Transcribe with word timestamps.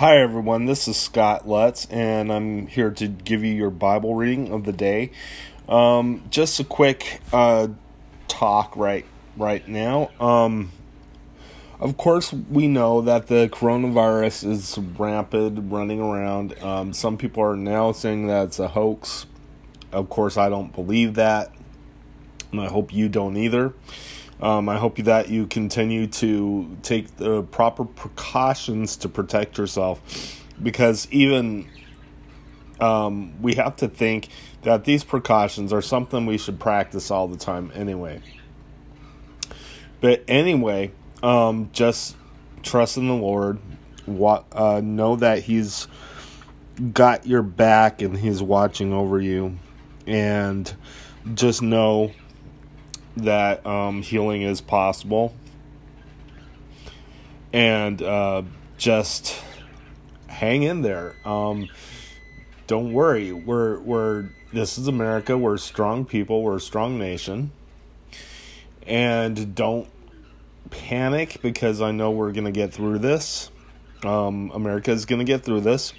Hi, 0.00 0.16
everyone. 0.16 0.64
This 0.64 0.88
is 0.88 0.96
Scott 0.96 1.46
Lutz, 1.46 1.84
and 1.90 2.32
I'm 2.32 2.68
here 2.68 2.90
to 2.90 3.06
give 3.06 3.44
you 3.44 3.52
your 3.52 3.68
Bible 3.68 4.14
reading 4.14 4.50
of 4.50 4.64
the 4.64 4.72
day. 4.72 5.10
Um, 5.68 6.24
just 6.30 6.58
a 6.58 6.64
quick 6.64 7.20
uh, 7.34 7.68
talk 8.26 8.74
right 8.78 9.04
right 9.36 9.68
now. 9.68 10.08
Um, 10.18 10.72
of 11.78 11.98
course, 11.98 12.32
we 12.32 12.66
know 12.66 13.02
that 13.02 13.26
the 13.26 13.50
coronavirus 13.52 14.48
is 14.48 14.78
rampant, 14.78 15.70
running 15.70 16.00
around. 16.00 16.58
Um, 16.62 16.94
some 16.94 17.18
people 17.18 17.42
are 17.42 17.54
now 17.54 17.92
saying 17.92 18.26
that 18.28 18.46
it's 18.46 18.58
a 18.58 18.68
hoax. 18.68 19.26
Of 19.92 20.08
course, 20.08 20.38
I 20.38 20.48
don't 20.48 20.74
believe 20.74 21.12
that, 21.16 21.52
and 22.52 22.62
I 22.62 22.68
hope 22.68 22.90
you 22.90 23.10
don't 23.10 23.36
either. 23.36 23.74
Um, 24.40 24.68
I 24.68 24.78
hope 24.78 24.96
that 24.98 25.28
you 25.28 25.46
continue 25.46 26.06
to 26.06 26.76
take 26.82 27.16
the 27.16 27.42
proper 27.42 27.84
precautions 27.84 28.96
to 28.98 29.08
protect 29.08 29.58
yourself 29.58 30.42
because 30.62 31.06
even 31.10 31.68
um, 32.80 33.40
we 33.42 33.54
have 33.56 33.76
to 33.76 33.88
think 33.88 34.28
that 34.62 34.84
these 34.84 35.04
precautions 35.04 35.72
are 35.72 35.82
something 35.82 36.24
we 36.24 36.38
should 36.38 36.58
practice 36.58 37.10
all 37.10 37.28
the 37.28 37.36
time 37.36 37.70
anyway. 37.74 38.22
But 40.00 40.24
anyway, 40.26 40.92
um, 41.22 41.68
just 41.72 42.16
trust 42.62 42.96
in 42.96 43.08
the 43.08 43.14
Lord. 43.14 43.58
Uh, 44.52 44.80
know 44.82 45.16
that 45.16 45.40
He's 45.42 45.86
got 46.92 47.26
your 47.26 47.42
back 47.42 48.00
and 48.00 48.16
He's 48.16 48.42
watching 48.42 48.92
over 48.92 49.20
you. 49.20 49.58
And 50.06 50.72
just 51.34 51.60
know 51.60 52.12
that 53.16 53.64
um, 53.66 54.02
healing 54.02 54.42
is 54.42 54.60
possible. 54.60 55.34
And 57.52 58.00
uh, 58.00 58.42
just 58.78 59.42
hang 60.28 60.62
in 60.62 60.82
there. 60.82 61.16
Um, 61.24 61.68
don't 62.66 62.92
worry. 62.92 63.32
We're 63.32 63.80
we're 63.80 64.30
this 64.52 64.78
is 64.78 64.86
America. 64.88 65.36
We're 65.36 65.56
strong 65.56 66.04
people. 66.04 66.42
We're 66.42 66.56
a 66.56 66.60
strong 66.60 66.98
nation. 66.98 67.52
And 68.86 69.54
don't 69.54 69.88
panic 70.70 71.38
because 71.42 71.80
I 71.80 71.90
know 71.90 72.10
we're 72.10 72.32
gonna 72.32 72.52
get 72.52 72.72
through 72.72 72.98
this. 73.00 73.50
Um, 74.04 74.50
America 74.54 74.92
is 74.92 75.04
gonna 75.04 75.24
get 75.24 75.42
through 75.42 75.62
this. 75.62 75.92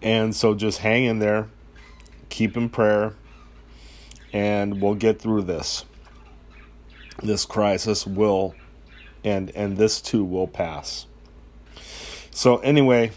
And 0.00 0.34
so 0.34 0.54
just 0.54 0.78
hang 0.78 1.04
in 1.04 1.18
there. 1.18 1.48
Keep 2.28 2.56
in 2.56 2.68
prayer 2.68 3.14
and 4.32 4.80
we'll 4.80 4.94
get 4.94 5.20
through 5.20 5.42
this. 5.42 5.84
This 7.22 7.44
crisis 7.44 8.06
will 8.06 8.54
and 9.24 9.50
and 9.50 9.76
this 9.76 10.00
too 10.00 10.24
will 10.24 10.46
pass. 10.46 11.06
So 12.30 12.58
anyway, 12.58 13.12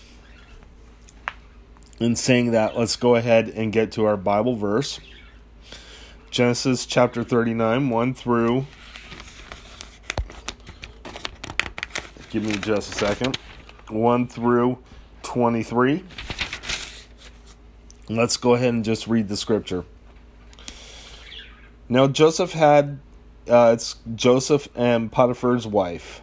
in 1.99 2.15
saying 2.15 2.51
that, 2.51 2.77
let's 2.77 2.95
go 2.95 3.15
ahead 3.15 3.49
and 3.49 3.73
get 3.73 3.91
to 3.93 4.05
our 4.05 4.17
Bible 4.17 4.55
verse. 4.55 4.99
Genesis 6.31 6.85
chapter 6.85 7.23
39, 7.23 7.89
1 7.89 8.13
through 8.13 8.65
Give 12.29 12.43
me 12.43 12.53
just 12.57 12.93
a 12.93 12.95
second. 12.95 13.39
1 13.89 14.27
through 14.27 14.77
23. 15.23 16.03
Let's 18.07 18.37
go 18.37 18.53
ahead 18.53 18.71
and 18.71 18.85
just 18.85 19.07
read 19.07 19.29
the 19.29 19.37
scripture. 19.37 19.83
Now 21.91 22.07
Joseph 22.07 22.51
had 22.51 22.99
uh, 23.49 23.71
it's 23.73 23.95
Joseph 24.13 24.69
and 24.75 25.11
Potiphar's 25.11 25.65
wife. 25.65 26.21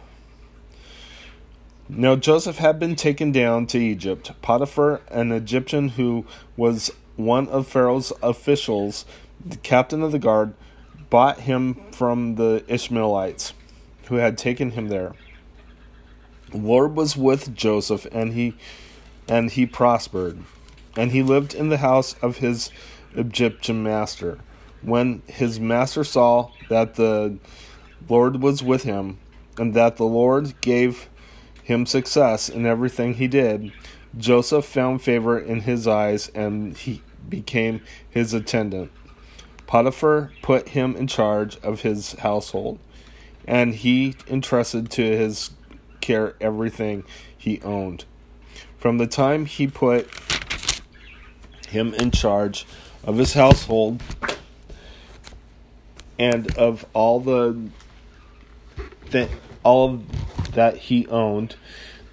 Now 1.89 2.15
Joseph 2.15 2.57
had 2.57 2.79
been 2.79 2.95
taken 2.95 3.33
down 3.33 3.67
to 3.67 3.77
Egypt. 3.77 4.31
Potiphar, 4.41 5.01
an 5.09 5.33
Egyptian 5.33 5.89
who 5.89 6.25
was 6.55 6.89
one 7.17 7.49
of 7.49 7.67
Pharaoh's 7.67 8.13
officials, 8.23 9.03
the 9.45 9.57
captain 9.57 10.01
of 10.01 10.13
the 10.13 10.19
guard, 10.19 10.53
bought 11.09 11.41
him 11.41 11.75
from 11.91 12.35
the 12.35 12.63
Ishmaelites 12.69 13.53
who 14.05 14.15
had 14.15 14.37
taken 14.37 14.71
him 14.71 14.87
there. 14.87 15.15
The 16.51 16.57
Lord 16.57 16.95
was 16.95 17.17
with 17.17 17.53
Joseph 17.53 18.07
and 18.13 18.33
he 18.33 18.53
and 19.27 19.51
he 19.51 19.65
prospered. 19.65 20.39
And 20.95 21.11
he 21.11 21.21
lived 21.21 21.53
in 21.53 21.67
the 21.67 21.77
house 21.77 22.15
of 22.21 22.37
his 22.37 22.71
Egyptian 23.15 23.83
master. 23.83 24.39
When 24.81 25.21
his 25.27 25.59
master 25.59 26.03
saw 26.03 26.51
that 26.69 26.95
the 26.95 27.37
Lord 28.07 28.41
was 28.41 28.63
with 28.63 28.83
him, 28.83 29.17
and 29.57 29.73
that 29.73 29.97
the 29.97 30.05
Lord 30.05 30.59
gave 30.61 31.09
him 31.63 31.85
success 31.85 32.47
in 32.47 32.65
everything 32.65 33.15
he 33.15 33.27
did, 33.27 33.71
Joseph 34.17 34.65
found 34.65 35.01
favor 35.01 35.37
in 35.37 35.61
his 35.61 35.87
eyes 35.87 36.29
and 36.29 36.77
he 36.77 37.01
became 37.27 37.81
his 38.09 38.33
attendant. 38.33 38.91
Potiphar 39.65 40.31
put 40.41 40.69
him 40.69 40.95
in 40.95 41.07
charge 41.07 41.57
of 41.57 41.81
his 41.81 42.13
household, 42.13 42.79
and 43.45 43.75
he 43.75 44.15
entrusted 44.29 44.89
to 44.91 45.03
his 45.03 45.51
care 45.99 46.35
everything 46.39 47.03
he 47.37 47.61
owned. 47.63 48.05
From 48.77 48.97
the 48.97 49.07
time 49.07 49.45
he 49.45 49.67
put 49.67 50.09
him 51.67 51.93
in 51.95 52.11
charge 52.11 52.65
of 53.03 53.17
his 53.17 53.33
household 53.33 54.01
and 56.19 56.55
of 56.57 56.85
all 56.93 57.19
the 57.19 57.69
th- 59.11 59.29
all 59.63 60.01
that 60.53 60.77
he 60.77 61.07
owned, 61.07 61.55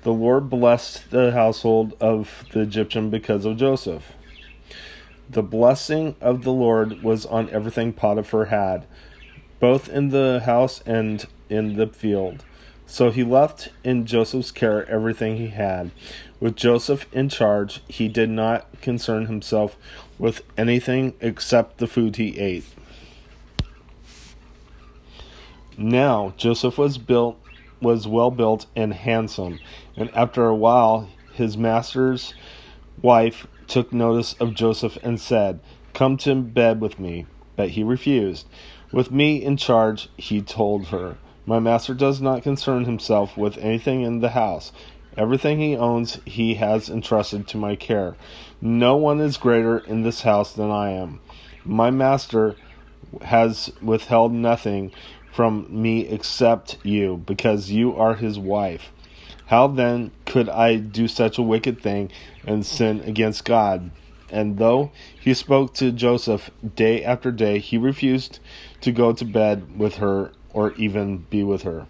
the 0.02 0.12
Lord 0.12 0.50
blessed 0.50 1.10
the 1.10 1.32
household 1.32 1.96
of 2.00 2.44
the 2.52 2.60
Egyptian 2.60 3.10
because 3.10 3.44
of 3.44 3.56
Joseph. 3.56 4.12
The 5.28 5.42
blessing 5.42 6.16
of 6.20 6.44
the 6.44 6.52
Lord 6.52 7.02
was 7.02 7.24
on 7.24 7.48
everything 7.50 7.92
Potiphar 7.92 8.46
had, 8.46 8.86
both 9.60 9.88
in 9.88 10.10
the 10.10 10.42
house 10.44 10.82
and 10.84 11.26
in 11.48 11.76
the 11.76 11.86
field. 11.86 12.44
So 12.86 13.10
he 13.10 13.24
left 13.24 13.70
in 13.82 14.04
Joseph's 14.04 14.50
care 14.50 14.88
everything 14.88 15.36
he 15.36 15.48
had. 15.48 15.90
With 16.38 16.56
Joseph 16.56 17.06
in 17.12 17.30
charge, 17.30 17.80
he 17.88 18.08
did 18.08 18.28
not 18.28 18.66
concern 18.82 19.26
himself 19.26 19.76
with 20.18 20.42
anything 20.58 21.14
except 21.20 21.78
the 21.78 21.86
food 21.86 22.16
he 22.16 22.38
ate. 22.38 22.66
Now 25.76 26.34
Joseph 26.36 26.78
was 26.78 26.98
built 26.98 27.40
was 27.80 28.08
well 28.08 28.30
built 28.30 28.66
and 28.74 28.94
handsome, 28.94 29.60
and 29.96 30.10
after 30.14 30.46
a 30.46 30.54
while 30.54 31.08
his 31.34 31.56
master's 31.56 32.32
wife 33.02 33.46
took 33.66 33.92
notice 33.92 34.34
of 34.34 34.54
Joseph 34.54 34.96
and 35.02 35.20
said, 35.20 35.60
Come 35.92 36.16
to 36.18 36.34
bed 36.36 36.80
with 36.80 36.98
me. 36.98 37.26
But 37.56 37.70
he 37.70 37.84
refused. 37.84 38.46
With 38.92 39.10
me 39.10 39.42
in 39.42 39.56
charge, 39.56 40.08
he 40.16 40.40
told 40.40 40.86
her, 40.86 41.18
My 41.46 41.58
master 41.58 41.94
does 41.94 42.20
not 42.20 42.42
concern 42.42 42.84
himself 42.84 43.36
with 43.36 43.58
anything 43.58 44.02
in 44.02 44.20
the 44.20 44.30
house. 44.30 44.72
Everything 45.16 45.60
he 45.60 45.76
owns, 45.76 46.18
he 46.24 46.54
has 46.54 46.88
entrusted 46.88 47.46
to 47.48 47.56
my 47.56 47.76
care. 47.76 48.16
No 48.60 48.96
one 48.96 49.20
is 49.20 49.36
greater 49.36 49.78
in 49.78 50.02
this 50.02 50.22
house 50.22 50.52
than 50.52 50.70
I 50.70 50.90
am. 50.90 51.20
My 51.64 51.90
master 51.90 52.56
has 53.22 53.72
withheld 53.80 54.32
nothing 54.32 54.90
from 55.34 55.66
me 55.70 56.06
except 56.06 56.78
you, 56.84 57.16
because 57.26 57.70
you 57.70 57.96
are 57.96 58.14
his 58.14 58.38
wife. 58.38 58.92
How 59.46 59.66
then 59.66 60.12
could 60.26 60.48
I 60.48 60.76
do 60.76 61.08
such 61.08 61.38
a 61.38 61.42
wicked 61.42 61.80
thing 61.80 62.10
and 62.46 62.64
sin 62.64 63.00
against 63.00 63.44
God? 63.44 63.90
And 64.30 64.58
though 64.58 64.92
he 65.20 65.34
spoke 65.34 65.74
to 65.74 65.90
Joseph 65.90 66.50
day 66.76 67.04
after 67.04 67.32
day, 67.32 67.58
he 67.58 67.76
refused 67.76 68.38
to 68.80 68.92
go 68.92 69.12
to 69.12 69.24
bed 69.24 69.78
with 69.78 69.96
her 69.96 70.32
or 70.52 70.72
even 70.74 71.26
be 71.30 71.42
with 71.42 71.62
her. 71.62 71.86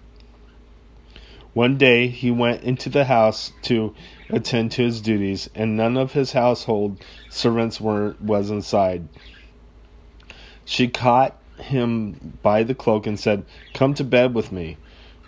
One 1.52 1.76
day 1.76 2.08
he 2.08 2.30
went 2.30 2.62
into 2.64 2.88
the 2.88 3.04
house 3.04 3.52
to 3.62 3.94
attend 4.30 4.72
to 4.72 4.82
his 4.82 5.00
duties, 5.00 5.48
and 5.54 5.76
none 5.76 5.96
of 5.96 6.12
his 6.12 6.32
household 6.32 7.04
servants 7.30 7.80
were 7.80 8.16
was 8.20 8.50
inside. 8.50 9.08
She 10.64 10.88
caught 10.88 11.38
him 11.58 12.38
by 12.42 12.62
the 12.62 12.74
cloak 12.74 13.06
and 13.06 13.18
said, 13.18 13.44
Come 13.72 13.94
to 13.94 14.04
bed 14.04 14.34
with 14.34 14.52
me. 14.52 14.76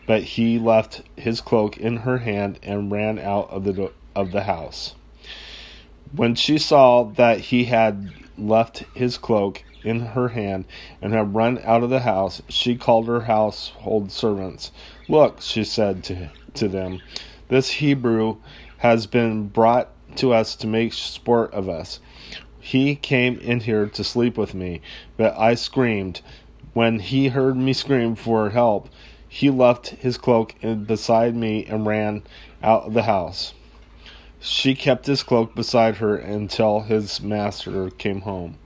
But 0.06 0.23
he 0.23 0.58
left 0.58 1.02
his 1.17 1.40
cloak 1.40 1.76
in 1.76 1.99
her 1.99 2.19
hand 2.19 2.61
and 2.62 2.93
ran 2.93 3.19
out 3.19 3.50
of 3.50 3.64
the, 3.64 3.93
of 4.14 4.31
the 4.31 4.44
house. 4.44 4.94
When 6.14 6.37
she 6.37 6.58
saw 6.58 7.02
that 7.02 7.40
he 7.40 7.64
had 7.64 8.12
left 8.38 8.84
his 8.94 9.19
cloak 9.19 9.64
in 9.82 10.00
her 10.00 10.28
hand 10.28 10.64
and 11.02 11.12
had 11.12 11.34
run 11.34 11.58
out 11.64 11.82
of 11.82 11.90
the 11.90 12.00
house, 12.00 12.40
she 12.49 12.76
called 12.76 13.08
her 13.08 13.22
household 13.22 14.12
servants. 14.12 14.70
Look, 15.08 15.40
she 15.40 15.64
said 15.64 16.05
to, 16.05 16.31
to 16.55 16.69
them, 16.69 17.00
this 17.49 17.72
Hebrew 17.72 18.37
has 18.79 19.06
been 19.06 19.49
brought 19.49 19.88
to 20.17 20.32
us 20.32 20.56
to 20.56 20.67
make 20.67 20.93
sport 20.93 21.52
of 21.52 21.69
us. 21.69 22.00
He 22.67 22.97
came 22.97 23.39
in 23.39 23.61
here 23.61 23.87
to 23.87 24.03
sleep 24.03 24.37
with 24.37 24.53
me, 24.53 24.81
but 25.17 25.39
I 25.39 25.55
screamed. 25.55 26.21
When 26.73 26.99
he 26.99 27.29
heard 27.29 27.57
me 27.57 27.73
scream 27.73 28.17
for 28.17 28.51
help, 28.51 28.89
he 29.29 29.51
left 29.51 29.91
his 29.91 30.19
cloak 30.19 30.57
beside 30.85 31.37
me 31.37 31.65
and 31.67 31.87
ran 31.87 32.25
out 32.65 32.87
of 32.87 32.93
the 32.93 33.05
house. 33.05 33.55
She 34.41 34.75
kept 34.75 35.07
his 35.07 35.23
cloak 35.23 35.55
beside 35.55 35.99
her 35.99 36.17
until 36.17 36.81
his 36.81 37.21
master 37.21 37.89
came 37.91 38.23
home. 38.23 38.59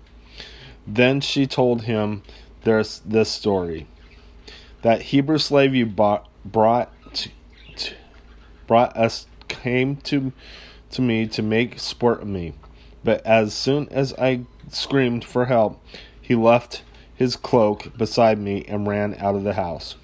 Then 0.87 1.20
she 1.20 1.47
told 1.47 1.82
him 1.82 2.23
this, 2.64 3.02
this 3.05 3.29
story 3.29 3.87
that 4.81 5.02
Hebrew 5.02 5.37
slave 5.37 5.75
you 5.75 5.85
bought, 5.85 6.26
brought 6.43 6.91
brought 8.67 8.97
us 8.97 9.26
came 9.49 9.97
to 9.97 10.32
to 10.93 11.02
me 11.02 11.26
to 11.26 11.43
make 11.43 11.79
sport 11.79 12.23
of 12.23 12.29
me. 12.29 12.55
But 13.02 13.25
as 13.26 13.55
soon 13.55 13.88
as 13.91 14.12
I 14.14 14.43
screamed 14.69 15.25
for 15.25 15.47
help, 15.47 15.82
he 16.20 16.35
left 16.35 16.82
his 17.14 17.37
cloak 17.37 17.97
beside 17.97 18.38
me 18.38 18.64
and 18.67 18.87
ran 18.87 19.14
out 19.19 19.35
of 19.35 19.44
the 19.44 19.55
house. 19.55 19.97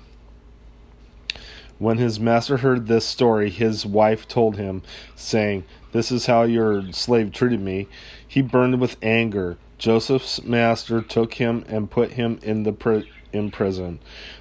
When 1.78 1.98
his 1.98 2.18
master 2.18 2.58
heard 2.58 2.86
this 2.86 3.04
story, 3.04 3.50
his 3.50 3.84
wife 3.84 4.26
told 4.26 4.56
him, 4.56 4.82
saying, 5.14 5.64
This 5.92 6.10
is 6.10 6.26
how 6.26 6.42
your 6.44 6.90
slave 6.92 7.32
treated 7.32 7.60
me. 7.60 7.86
He 8.26 8.40
burned 8.40 8.80
with 8.80 8.96
anger. 9.02 9.58
Joseph's 9.76 10.42
master 10.42 11.02
took 11.02 11.34
him 11.34 11.64
and 11.68 11.90
put 11.90 12.12
him 12.12 12.38
in 12.42 12.62
the 12.62 12.72
pri- 12.72 13.08
in 13.32 13.50
prison, 13.50 13.98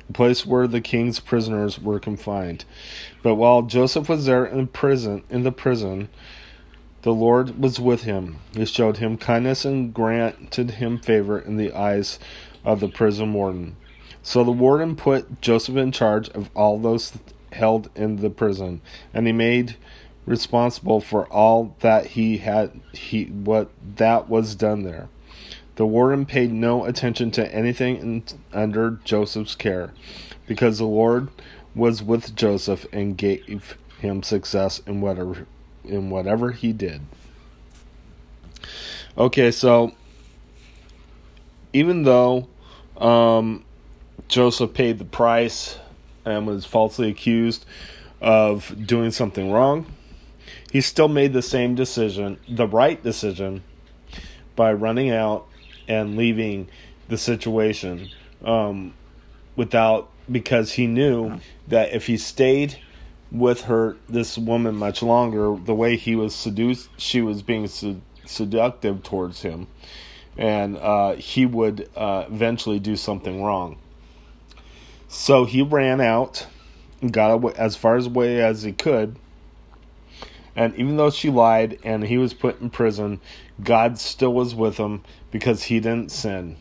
the 0.07 0.13
place 0.13 0.46
where 0.46 0.68
the 0.68 0.80
king's 0.80 1.19
prisoners 1.19 1.78
were 1.80 2.00
confined. 2.00 2.63
But 3.22 3.36
while 3.36 3.63
Joseph 3.63 4.07
was 4.07 4.25
there 4.25 4.46
in 4.46 4.68
prison, 4.68 5.24
in 5.30 5.44
the 5.44 5.52
prison, 5.52 6.10
the 7.06 7.13
Lord 7.13 7.62
was 7.62 7.80
with 7.80 8.02
him. 8.02 8.38
He 8.56 8.66
showed 8.66 8.98
him 8.98 9.19
kindness 9.19 9.63
and 9.63 9.94
granted 9.94 10.72
him 10.72 10.98
favor 10.98 11.38
in 11.38 11.56
the 11.56 11.72
eyes 11.72 12.18
of 12.63 12.80
the 12.80 12.88
prison 12.88 13.31
warden. 13.31 13.75
So 14.24 14.44
the 14.44 14.52
warden 14.52 14.96
put 14.96 15.40
Joseph 15.40 15.75
in 15.75 15.92
charge 15.92 16.30
of 16.30 16.50
all 16.56 16.80
those 16.80 17.16
held 17.52 17.92
in 17.94 18.16
the 18.16 18.31
prison, 18.31 18.81
and 19.13 19.28
he 19.28 19.34
made 19.34 19.75
responsible 20.25 21.00
for 21.00 21.28
all 21.28 21.75
that 21.81 22.07
he 22.07 22.40
had 22.40 22.81
he 22.94 23.25
what 23.25 23.69
that 23.98 24.28
was 24.28 24.56
done 24.56 24.81
there. 24.81 25.07
The 25.75 25.86
warden 25.86 26.25
paid 26.25 26.52
no 26.52 26.86
attention 26.86 27.30
to 27.31 27.54
anything 27.54 27.98
in, 27.98 28.24
under 28.52 29.00
Joseph's 29.04 29.54
care, 29.54 29.94
because 30.48 30.80
the 30.80 30.86
Lord 30.86 31.30
was 31.75 32.02
with 32.02 32.36
Joseph 32.36 32.88
and 32.92 33.16
gave 33.16 33.78
him 34.00 34.24
success 34.24 34.81
in 34.88 35.02
whatever 35.02 35.46
in 35.87 36.09
whatever 36.09 36.51
he 36.51 36.73
did. 36.73 37.01
Okay, 39.17 39.51
so 39.51 39.93
even 41.73 42.03
though 42.03 42.47
um, 42.97 43.63
Joseph 44.27 44.73
paid 44.73 44.97
the 44.97 45.05
price 45.05 45.77
and 46.25 46.47
was 46.47 46.65
falsely 46.65 47.09
accused 47.09 47.65
of 48.21 48.75
doing 48.85 49.11
something 49.11 49.51
wrong, 49.51 49.85
he 50.71 50.81
still 50.81 51.07
made 51.07 51.33
the 51.33 51.41
same 51.41 51.75
decision, 51.75 52.37
the 52.49 52.67
right 52.67 53.01
decision, 53.01 53.63
by 54.55 54.73
running 54.73 55.11
out 55.11 55.47
and 55.87 56.17
leaving 56.17 56.67
the 57.07 57.17
situation 57.17 58.09
um, 58.43 58.93
without 59.55 60.09
because 60.31 60.73
he 60.73 60.87
knew 60.87 61.39
that 61.67 61.93
if 61.93 62.07
he 62.07 62.17
stayed 62.17 62.77
with 63.31 63.62
her 63.62 63.98
this 64.07 64.38
woman 64.38 64.75
much 64.75 65.01
longer 65.01 65.56
the 65.66 65.75
way 65.75 65.98
he 65.98 66.16
was 66.16 66.33
seduced 66.33 66.89
she 66.98 67.22
was 67.22 67.42
being 67.42 67.68
seductive 68.25 69.04
towards 69.04 69.42
him 69.42 69.68
and 70.38 70.77
uh, 70.77 71.13
he 71.13 71.45
would 71.45 71.89
uh, 71.95 72.25
eventually 72.27 72.80
do 72.80 72.95
something 72.95 73.44
wrong 73.44 73.77
so 75.07 75.45
he 75.45 75.62
ran 75.62 76.01
out 76.01 76.48
got 77.12 77.31
away, 77.31 77.54
as 77.57 77.75
far 77.75 77.98
away 77.98 78.42
as 78.42 78.63
he 78.63 78.72
could. 78.72 79.16
And 80.56 80.75
even 80.75 80.95
though 80.98 81.10
she 81.10 81.30
lied 81.30 81.80
and 81.83 82.04
he 82.04 82.18
was 82.18 82.33
put 82.33 82.62
in 82.62 82.69
prison, 82.69 83.19
God 83.62 84.00
still 84.00 84.33
was 84.33 84.56
with 84.56 84.78
him 84.78 85.04
because 85.31 85.63
he 85.63 85.80
didn't 85.80 86.12
sin. 86.12 86.56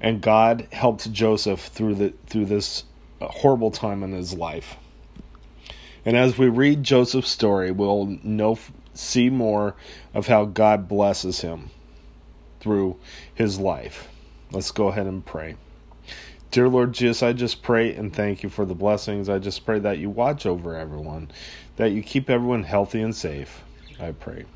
And 0.00 0.20
God 0.20 0.68
helped 0.72 1.12
Joseph 1.12 1.60
through 1.60 1.96
the 1.96 2.14
through 2.26 2.46
this 2.46 2.84
horrible 3.20 3.70
time 3.70 4.02
in 4.02 4.12
his 4.12 4.32
life. 4.32 4.76
And 6.08 6.16
as 6.16 6.38
we 6.38 6.48
read 6.48 6.84
Joseph's 6.84 7.28
story, 7.28 7.70
we'll 7.70 8.18
know 8.22 8.58
see 8.94 9.28
more 9.28 9.76
of 10.14 10.26
how 10.26 10.46
God 10.46 10.88
blesses 10.88 11.42
him 11.42 11.68
through 12.60 12.96
his 13.34 13.58
life. 13.58 14.08
Let's 14.50 14.70
go 14.70 14.88
ahead 14.88 15.06
and 15.06 15.22
pray. 15.22 15.56
Dear 16.50 16.70
Lord 16.70 16.94
Jesus, 16.94 17.22
I 17.22 17.34
just 17.34 17.62
pray 17.62 17.94
and 17.94 18.10
thank 18.10 18.42
you 18.42 18.48
for 18.48 18.64
the 18.64 18.74
blessings. 18.74 19.28
I 19.28 19.38
just 19.38 19.66
pray 19.66 19.80
that 19.80 19.98
you 19.98 20.08
watch 20.08 20.46
over 20.46 20.74
everyone, 20.74 21.30
that 21.76 21.92
you 21.92 22.02
keep 22.02 22.30
everyone 22.30 22.62
healthy 22.62 23.02
and 23.02 23.14
safe. 23.14 23.62
I 24.00 24.12
pray. 24.12 24.46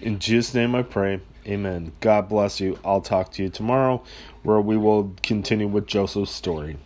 In 0.00 0.18
Jesus' 0.18 0.52
name 0.52 0.74
I 0.74 0.82
pray. 0.82 1.20
Amen. 1.46 1.92
God 2.00 2.28
bless 2.28 2.58
you. 2.58 2.76
I'll 2.84 3.02
talk 3.02 3.30
to 3.34 3.42
you 3.44 3.50
tomorrow 3.50 4.02
where 4.42 4.60
we 4.60 4.76
will 4.76 5.14
continue 5.22 5.68
with 5.68 5.86
Joseph's 5.86 6.32
story. 6.32 6.76